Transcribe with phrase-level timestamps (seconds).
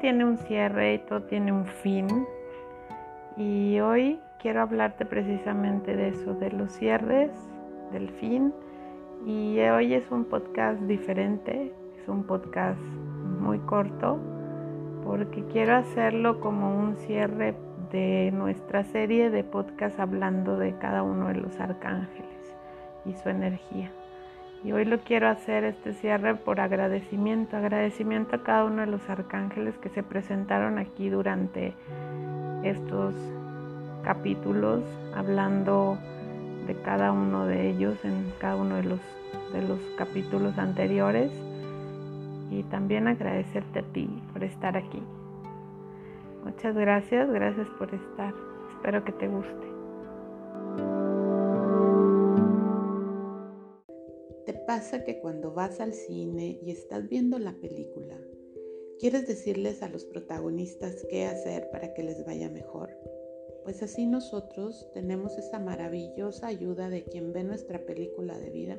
[0.00, 2.08] tiene un cierre y todo tiene un fin.
[3.36, 7.30] Y hoy quiero hablarte precisamente de eso, de los cierres,
[7.92, 8.52] del fin.
[9.26, 12.80] Y hoy es un podcast diferente, es un podcast
[13.40, 14.18] muy corto,
[15.04, 17.54] porque quiero hacerlo como un cierre
[17.92, 22.56] de nuestra serie de podcast hablando de cada uno de los arcángeles
[23.04, 23.90] y su energía.
[24.62, 29.08] Y hoy lo quiero hacer este cierre por agradecimiento, agradecimiento a cada uno de los
[29.08, 31.72] arcángeles que se presentaron aquí durante
[32.62, 33.14] estos
[34.04, 34.82] capítulos,
[35.14, 35.98] hablando
[36.66, 39.00] de cada uno de ellos en cada uno de los,
[39.52, 41.32] de los capítulos anteriores.
[42.50, 45.02] Y también agradecerte a ti por estar aquí.
[46.44, 48.34] Muchas gracias, gracias por estar.
[48.74, 49.69] Espero que te guste.
[54.70, 58.16] Pasa que cuando vas al cine y estás viendo la película,
[59.00, 62.96] quieres decirles a los protagonistas qué hacer para que les vaya mejor?
[63.64, 68.78] Pues así nosotros tenemos esa maravillosa ayuda de quien ve nuestra película de vida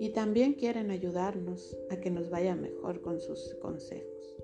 [0.00, 4.34] y también quieren ayudarnos a que nos vaya mejor con sus consejos.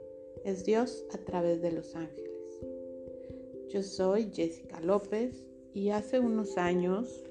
[0.45, 2.61] Es Dios a través de los ángeles.
[3.71, 7.25] Yo soy Jessica López y hace unos años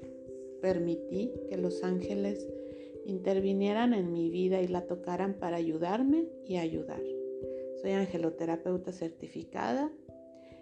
[0.60, 2.48] permití que los ángeles
[3.06, 7.02] intervinieran en mi vida y la tocaran para ayudarme y ayudar.
[7.80, 9.90] Soy angeloterapeuta certificada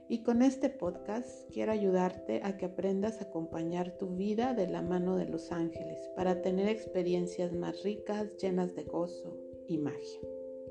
[0.09, 4.83] y con este podcast quiero ayudarte a que aprendas a acompañar tu vida de la
[4.83, 9.37] mano de los ángeles para tener experiencias más ricas, llenas de gozo
[9.69, 10.21] y magia.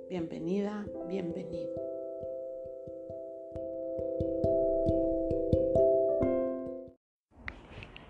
[0.09, 1.73] Bienvenida, bienvenido.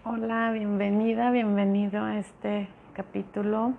[0.04, 3.74] Hola, bienvenida, bienvenido a este capítulo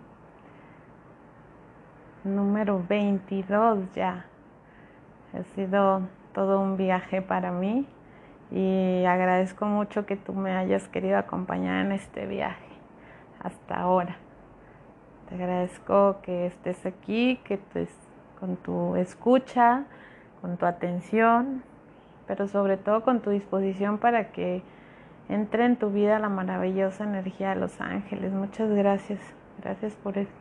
[2.24, 4.24] número 22 ya.
[5.34, 7.86] Ha sido todo un viaje para mí
[8.50, 12.68] y agradezco mucho que tú me hayas querido acompañar en este viaje
[13.40, 14.16] hasta ahora.
[15.28, 17.90] Te agradezco que estés aquí, que estés
[18.40, 19.84] con tu escucha,
[20.40, 21.62] con tu atención,
[22.26, 24.62] pero sobre todo con tu disposición para que
[25.28, 28.32] entre en tu vida la maravillosa energía de los ángeles.
[28.32, 29.20] Muchas gracias,
[29.62, 30.32] gracias por eso.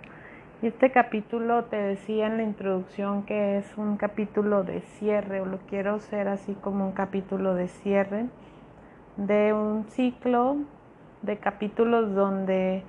[0.62, 5.46] Y este capítulo te decía en la introducción que es un capítulo de cierre, o
[5.46, 8.28] lo quiero hacer así como un capítulo de cierre
[9.18, 10.58] de un ciclo
[11.22, 12.84] de capítulos donde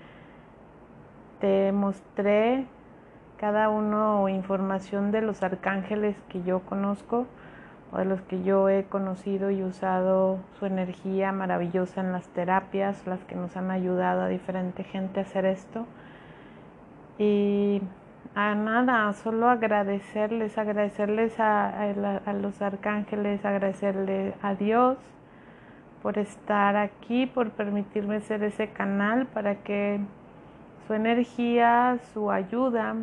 [1.40, 2.66] te mostré
[3.36, 7.26] cada uno información de los arcángeles que yo conozco
[7.92, 13.06] o de los que yo he conocido y usado su energía maravillosa en las terapias,
[13.06, 15.86] las que nos han ayudado a diferente gente a hacer esto.
[17.18, 17.82] Y
[18.34, 21.68] a nada, solo agradecerles, agradecerles a,
[22.24, 24.96] a los arcángeles, agradecerle a Dios
[26.02, 30.00] por estar aquí, por permitirme ser ese canal para que
[30.86, 32.94] su energía, su ayuda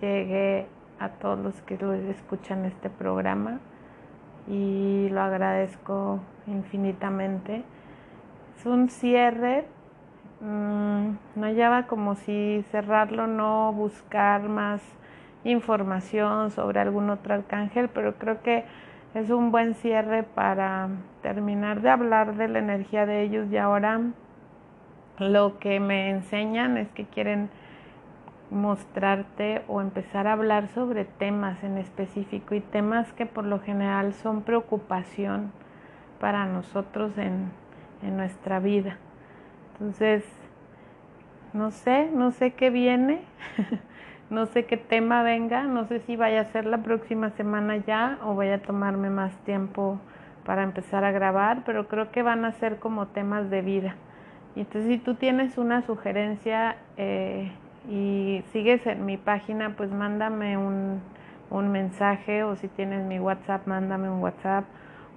[0.00, 0.66] llegue
[0.98, 1.74] a todos los que
[2.08, 3.60] escuchan este programa
[4.48, 7.62] y lo agradezco infinitamente.
[8.58, 9.66] Es un cierre,
[10.40, 14.82] mm, no hallaba como si cerrarlo, no buscar más
[15.44, 18.64] información sobre algún otro arcángel, pero creo que
[19.14, 20.88] es un buen cierre para
[21.22, 24.00] terminar de hablar de la energía de ellos y ahora
[25.18, 27.50] lo que me enseñan es que quieren
[28.50, 34.12] mostrarte o empezar a hablar sobre temas en específico y temas que por lo general
[34.12, 35.52] son preocupación
[36.18, 37.50] para nosotros en,
[38.02, 38.98] en nuestra vida.
[39.72, 40.24] Entonces,
[41.52, 43.22] no sé, no sé qué viene,
[44.30, 48.18] no sé qué tema venga, no sé si vaya a ser la próxima semana ya
[48.24, 49.98] o vaya a tomarme más tiempo
[50.44, 53.96] para empezar a grabar, pero creo que van a ser como temas de vida.
[54.56, 57.52] Entonces si tú tienes una sugerencia, eh,
[57.90, 61.02] y sigues en mi página, pues mándame un,
[61.50, 64.64] un mensaje o si tienes mi WhatsApp, mándame un WhatsApp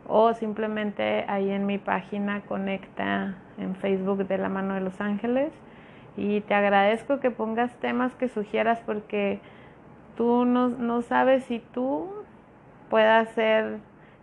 [0.08, 5.52] o simplemente ahí en mi página conecta en Facebook de la mano de los ángeles
[6.18, 9.40] y te agradezco que pongas temas que sugieras porque
[10.18, 12.10] tú no, no sabes si tú
[12.90, 13.78] puedas ser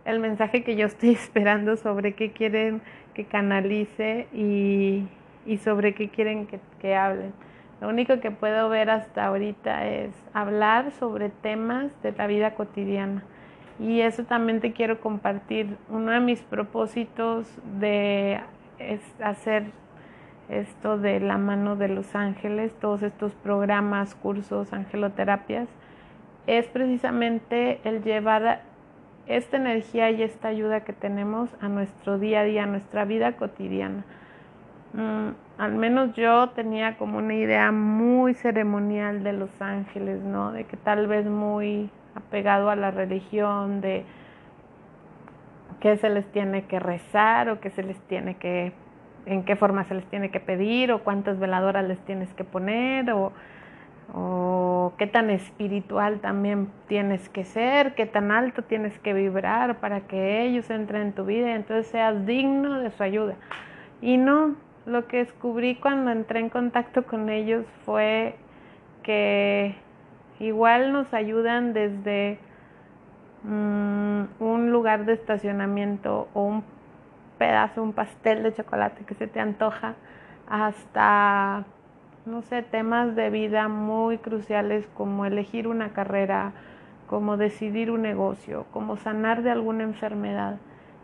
[0.05, 2.81] el mensaje que yo estoy esperando sobre qué quieren
[3.13, 5.07] que canalice y,
[5.45, 7.33] y sobre qué quieren que, que hablen.
[7.81, 13.23] Lo único que puedo ver hasta ahorita es hablar sobre temas de la vida cotidiana.
[13.79, 15.77] Y eso también te quiero compartir.
[15.89, 17.47] Uno de mis propósitos
[17.79, 18.39] de
[19.19, 19.71] hacer
[20.47, 25.67] esto de la mano de los ángeles, todos estos programas, cursos, angeloterapias,
[26.45, 28.61] es precisamente el llevar
[29.25, 33.37] esta energía y esta ayuda que tenemos a nuestro día a día, a nuestra vida
[33.37, 34.03] cotidiana.
[34.93, 40.51] Mm, al menos yo tenía como una idea muy ceremonial de los ángeles, ¿no?
[40.51, 44.03] De que tal vez muy apegado a la religión, de
[45.79, 48.73] qué se les tiene que rezar o qué se les tiene que,
[49.25, 53.11] en qué forma se les tiene que pedir o cuántas veladoras les tienes que poner
[53.11, 53.31] o,
[54.13, 60.01] o qué tan espiritual también tienes que ser, qué tan alto tienes que vibrar para
[60.01, 63.35] que ellos entren en tu vida y entonces seas digno de su ayuda.
[64.01, 64.55] Y no,
[64.85, 68.35] lo que descubrí cuando entré en contacto con ellos fue
[69.03, 69.75] que
[70.39, 72.39] igual nos ayudan desde
[73.43, 76.63] mm, un lugar de estacionamiento o un
[77.37, 79.95] pedazo, un pastel de chocolate que se te antoja,
[80.47, 81.65] hasta,
[82.25, 86.53] no sé, temas de vida muy cruciales como elegir una carrera,
[87.07, 90.57] como decidir un negocio, como sanar de alguna enfermedad.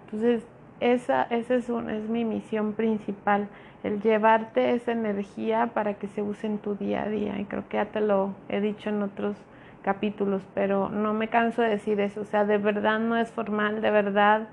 [0.06, 0.46] Entonces,
[0.80, 3.48] esa, esa es, es mi misión principal
[3.84, 7.40] el llevarte esa energía para que se use en tu día a día.
[7.40, 9.38] Y creo que ya te lo he dicho en otros
[9.82, 12.22] capítulos, pero no me canso de decir eso.
[12.22, 14.50] O sea, de verdad no es formal, de verdad,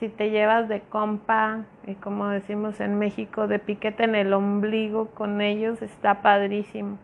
[0.00, 5.06] si te llevas de compa, y como decimos en México, de piquete en el ombligo
[5.10, 6.98] con ellos, está padrísimo.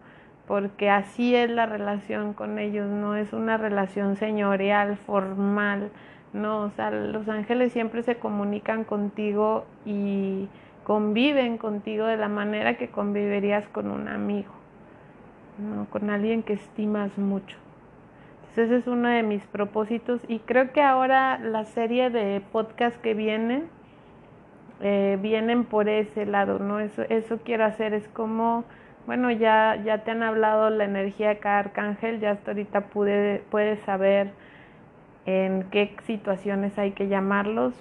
[0.49, 5.91] Porque así es la relación con ellos, no es una relación señorial, formal,
[6.33, 10.49] no, o sea, los ángeles siempre se comunican contigo y
[10.85, 14.53] conviven contigo de la manera que conviverías con un amigo,
[15.59, 15.87] ¿no?
[15.87, 17.57] con alguien que estimas mucho.
[18.41, 23.01] Entonces ese es uno de mis propósitos y creo que ahora la serie de podcast
[23.01, 23.69] que vienen
[24.81, 26.81] eh, vienen por ese lado, ¿no?
[26.81, 28.65] Eso, eso quiero hacer, es como,
[29.07, 33.45] bueno, ya, ya te han hablado la energía de cada arcángel, ya hasta ahorita pude,
[33.51, 34.33] puedes saber
[35.27, 37.75] en qué situaciones hay que llamarlos,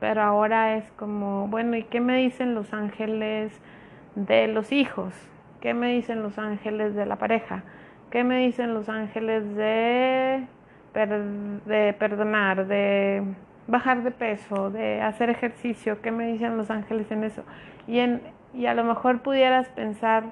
[0.00, 3.52] pero ahora es como, bueno, ¿y qué me dicen los ángeles
[4.14, 5.12] de los hijos?
[5.60, 7.64] ¿Qué me dicen los ángeles de la pareja?
[8.10, 10.46] ¿Qué me dicen los ángeles de,
[10.94, 13.22] de perdonar, de
[13.66, 16.00] bajar de peso, de hacer ejercicio?
[16.00, 17.42] ¿Qué me dicen los ángeles en eso?
[17.86, 18.22] Y, en,
[18.54, 20.24] y a lo mejor pudieras pensar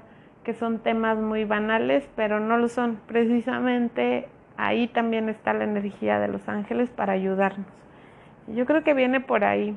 [0.45, 3.01] que son temas muy banales, pero no lo son.
[3.09, 7.67] Precisamente ahí también está la energía de los ángeles para ayudarnos.
[8.49, 9.77] Yo creo que viene por ahí,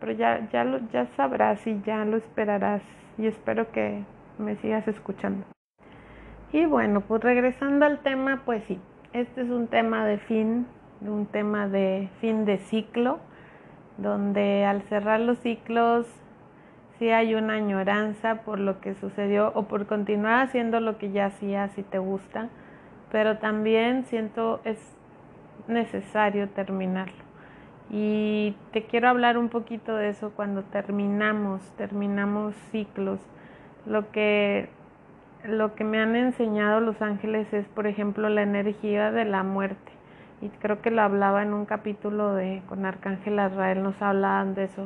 [0.00, 2.82] pero ya, ya, lo, ya sabrás y ya lo esperarás
[3.18, 4.04] y espero que
[4.38, 5.44] me sigas escuchando.
[6.52, 8.78] Y bueno, pues regresando al tema, pues sí,
[9.12, 10.66] este es un tema de fin,
[11.00, 13.18] un tema de fin de ciclo,
[13.98, 16.06] donde al cerrar los ciclos
[16.98, 21.26] sí hay una añoranza por lo que sucedió o por continuar haciendo lo que ya
[21.26, 22.48] hacías si te gusta,
[23.10, 24.78] pero también siento es
[25.68, 27.26] necesario terminarlo.
[27.90, 33.20] Y te quiero hablar un poquito de eso cuando terminamos, terminamos ciclos.
[33.86, 34.68] Lo que,
[35.44, 39.92] lo que me han enseñado los ángeles es, por ejemplo, la energía de la muerte.
[40.42, 44.64] Y creo que lo hablaba en un capítulo de con Arcángel Azrael, nos hablaban de
[44.64, 44.84] eso,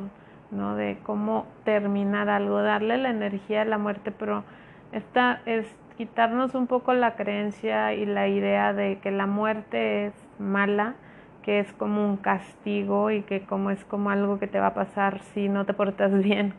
[0.51, 0.75] ¿no?
[0.75, 4.43] De cómo terminar algo, darle la energía de la muerte, pero
[4.91, 5.65] esta es
[5.97, 10.95] quitarnos un poco la creencia y la idea de que la muerte es mala
[11.41, 14.73] que es como un castigo y que como es como algo que te va a
[14.73, 16.53] pasar si no te portas bien.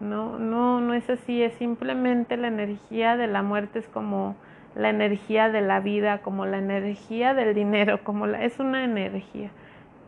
[0.00, 4.36] No, no, no es así, es simplemente la energía de la muerte, es como
[4.74, 9.50] la energía de la vida, como la energía del dinero, como la, es una energía.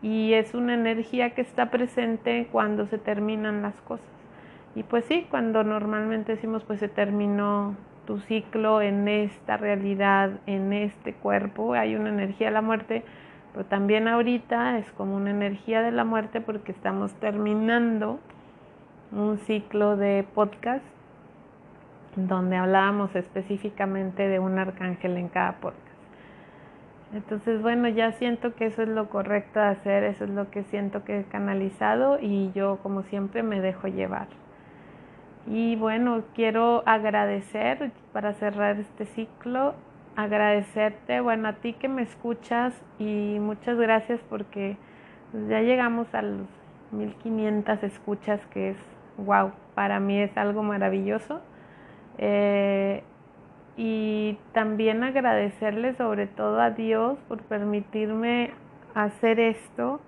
[0.03, 4.07] Y es una energía que está presente cuando se terminan las cosas.
[4.75, 7.75] Y pues sí, cuando normalmente decimos pues se terminó
[8.09, 13.05] tu ciclo en esta realidad, en este cuerpo, hay una energía de la muerte,
[13.53, 18.19] pero también ahorita es como una energía de la muerte porque estamos terminando
[19.13, 20.87] un ciclo de podcast
[22.17, 25.83] donde hablábamos específicamente de un arcángel en cada podcast.
[27.13, 30.63] Entonces, bueno, ya siento que eso es lo correcto de hacer, eso es lo que
[30.63, 34.29] siento que he canalizado y yo como siempre me dejo llevar.
[35.51, 39.75] Y bueno, quiero agradecer para cerrar este ciclo
[40.19, 44.77] agradecerte, bueno, a ti que me escuchas y muchas gracias porque
[45.49, 46.49] ya llegamos a los
[46.91, 48.77] 1500 escuchas, que es
[49.17, 51.41] wow, para mí es algo maravilloso.
[52.19, 53.05] Eh,
[53.77, 58.51] y también agradecerle sobre todo a Dios por permitirme
[58.97, 60.01] hacer esto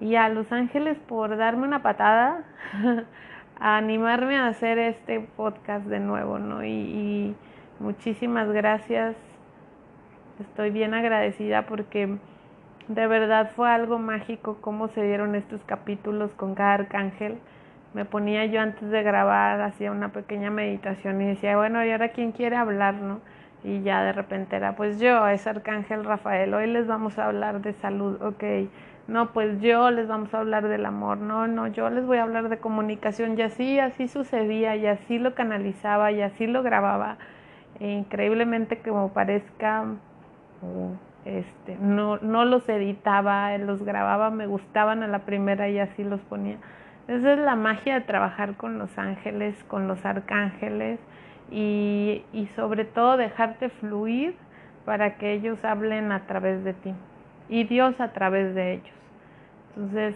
[0.00, 2.44] y a los ángeles por darme una patada,
[3.60, 6.64] a animarme a hacer este podcast de nuevo, ¿no?
[6.64, 7.36] Y, y
[7.78, 9.16] muchísimas gracias
[10.40, 12.16] estoy bien agradecida porque
[12.88, 17.38] de verdad fue algo mágico cómo se dieron estos capítulos con cada arcángel.
[17.94, 22.10] Me ponía yo antes de grabar, hacía una pequeña meditación y decía, bueno, ¿y ahora
[22.10, 23.20] quién quiere hablar, no?
[23.62, 27.60] Y ya de repente era, pues yo, es Arcángel Rafael, hoy les vamos a hablar
[27.60, 28.42] de salud, ok.
[29.10, 32.22] No, pues yo les vamos a hablar del amor, no, no, yo les voy a
[32.22, 37.16] hablar de comunicación y así, así sucedía y así lo canalizaba y así lo grababa.
[37.80, 39.84] E increíblemente como parezca,
[41.24, 46.20] este, no, no los editaba, los grababa, me gustaban a la primera y así los
[46.20, 46.58] ponía.
[47.08, 51.00] Esa es la magia de trabajar con los ángeles, con los arcángeles
[51.50, 54.36] y, y sobre todo dejarte fluir
[54.84, 56.94] para que ellos hablen a través de ti
[57.48, 58.99] y Dios a través de ellos.
[59.74, 60.14] Entonces,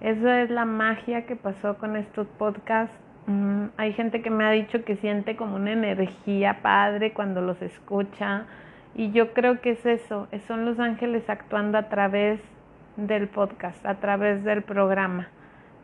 [0.00, 2.94] esa es la magia que pasó con estos podcasts.
[3.26, 7.60] Mm, hay gente que me ha dicho que siente como una energía padre cuando los
[7.62, 8.46] escucha
[8.94, 12.40] y yo creo que es eso, son los ángeles actuando a través
[12.96, 15.28] del podcast, a través del programa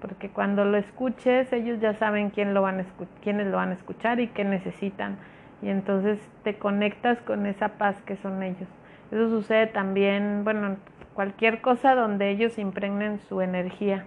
[0.00, 2.84] porque cuando lo escuches ellos ya saben quién lo van a
[3.22, 5.16] quiénes lo van a escuchar y qué necesitan
[5.62, 8.68] y entonces te conectas con esa paz que son ellos.
[9.10, 10.76] Eso sucede también, bueno,
[11.14, 14.04] cualquier cosa donde ellos impregnen su energía.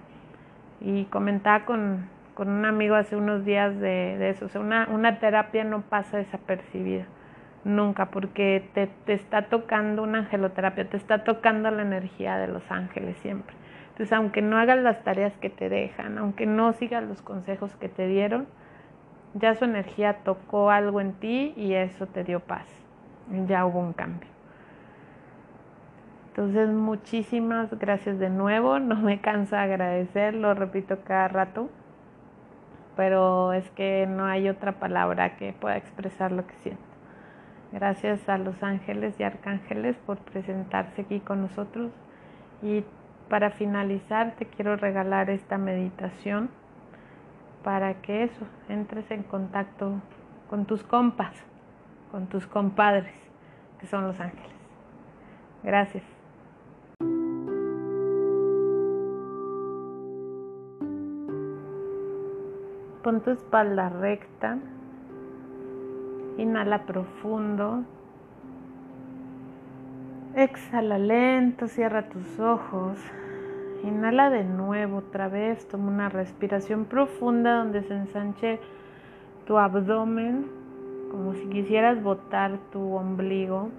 [0.81, 5.19] Y comentaba con, con un amigo hace unos días de, eso, o sea, una, una,
[5.19, 7.05] terapia no pasa desapercibida,
[7.65, 12.69] nunca, porque te, te está tocando una angeloterapia, te está tocando la energía de los
[12.71, 13.55] ángeles siempre.
[13.89, 17.89] Entonces, aunque no hagas las tareas que te dejan, aunque no sigas los consejos que
[17.89, 18.47] te dieron,
[19.33, 22.65] ya su energía tocó algo en ti y eso te dio paz.
[23.47, 24.38] Ya hubo un cambio.
[26.39, 28.79] Entonces, muchísimas gracias de nuevo.
[28.79, 31.69] No me cansa agradecer, lo repito cada rato,
[32.95, 36.81] pero es que no hay otra palabra que pueda expresar lo que siento.
[37.73, 41.91] Gracias a los ángeles y arcángeles por presentarse aquí con nosotros
[42.61, 42.85] y
[43.27, 46.49] para finalizar, te quiero regalar esta meditación
[47.65, 50.01] para que eso, entres en contacto
[50.49, 51.35] con tus compas,
[52.11, 53.13] con tus compadres,
[53.81, 54.55] que son los ángeles.
[55.63, 56.18] Gracias.
[63.09, 64.59] Pon tu espalda recta,
[66.37, 67.83] inhala profundo.
[70.35, 72.99] Exhala lento, cierra tus ojos.
[73.83, 78.59] Inhala de nuevo otra vez, toma una respiración profunda donde se ensanche
[79.47, 80.45] tu abdomen,
[81.09, 83.69] como si quisieras botar tu ombligo.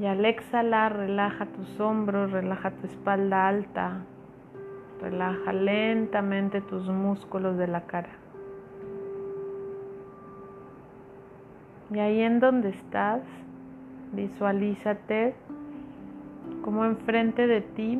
[0.00, 4.00] Y al exhalar, relaja tus hombros, relaja tu espalda alta,
[5.02, 8.10] relaja lentamente tus músculos de la cara.
[11.92, 13.20] Y ahí en donde estás,
[14.12, 15.34] Visualízate
[16.62, 17.98] como enfrente de ti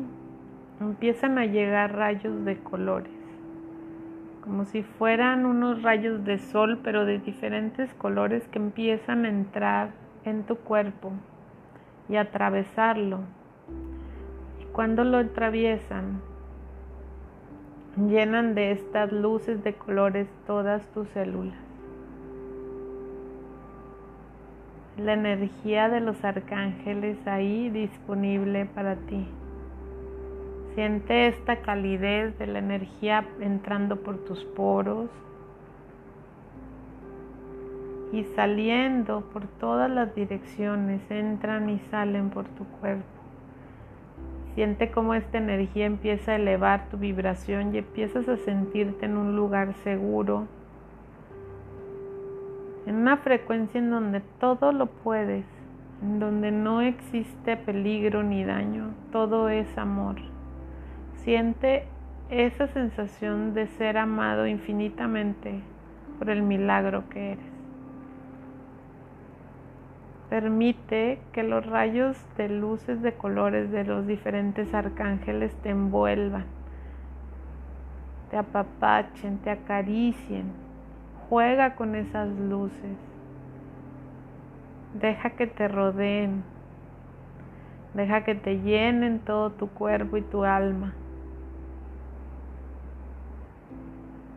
[0.79, 3.11] empiezan a llegar rayos de colores,
[4.43, 9.89] como si fueran unos rayos de sol, pero de diferentes colores que empiezan a entrar
[10.23, 11.13] en tu cuerpo
[12.07, 13.21] y atravesarlo.
[14.61, 16.21] Y cuando lo atraviesan,
[17.97, 21.63] llenan de estas luces de colores todas tus células.
[24.97, 29.25] la energía de los arcángeles ahí disponible para ti.
[30.75, 35.09] Siente esta calidez de la energía entrando por tus poros
[38.11, 43.22] y saliendo por todas las direcciones, entran y salen por tu cuerpo.
[44.55, 49.35] Siente cómo esta energía empieza a elevar tu vibración y empiezas a sentirte en un
[49.35, 50.47] lugar seguro,
[52.85, 55.45] en una frecuencia en donde todo lo puedes,
[56.03, 60.17] en donde no existe peligro ni daño, todo es amor.
[61.15, 61.87] Siente
[62.29, 65.61] esa sensación de ser amado infinitamente
[66.19, 67.52] por el milagro que eres.
[70.29, 76.45] Permite que los rayos de luces de colores de los diferentes arcángeles te envuelvan,
[78.31, 80.63] te apapachen, te acaricien
[81.29, 82.97] Juega con esas luces.
[84.93, 86.43] Deja que te rodeen.
[87.93, 90.93] Deja que te llenen todo tu cuerpo y tu alma.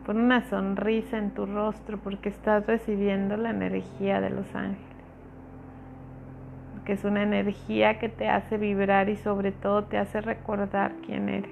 [0.05, 4.86] Pon una sonrisa en tu rostro porque estás recibiendo la energía de los ángeles.
[6.87, 11.27] Porque es una energía que te hace vibrar y sobre todo te hace recordar quién
[11.27, 11.51] eres.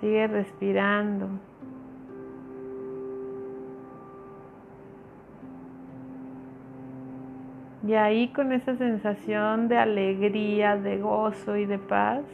[0.00, 1.28] Sigue respirando.
[7.86, 12.24] Y ahí con esa sensación de alegría, de gozo y de paz,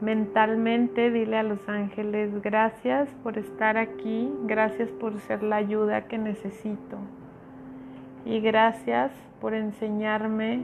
[0.00, 6.18] mentalmente dile a los ángeles, gracias por estar aquí, gracias por ser la ayuda que
[6.18, 6.98] necesito
[8.24, 10.62] y gracias por enseñarme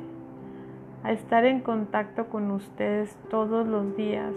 [1.03, 4.35] a estar en contacto con ustedes todos los días,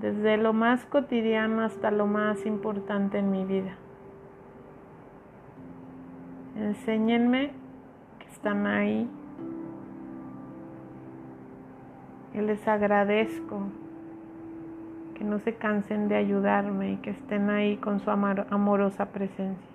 [0.00, 3.76] desde lo más cotidiano hasta lo más importante en mi vida.
[6.56, 7.50] Enséñenme
[8.18, 9.08] que están ahí.
[12.38, 13.62] Y les agradezco
[15.16, 19.66] que no se cansen de ayudarme y que estén ahí con su amorosa presencia.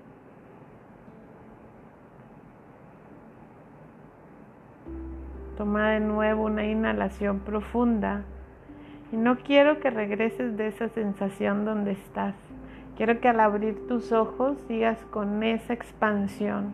[5.57, 8.21] Toma de nuevo una inhalación profunda
[9.11, 12.35] y no quiero que regreses de esa sensación donde estás.
[12.95, 16.71] Quiero que al abrir tus ojos sigas con esa expansión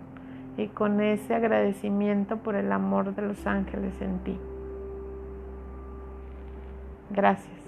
[0.55, 4.39] y con ese agradecimiento por el amor de los ángeles en ti.
[7.09, 7.58] Gracias.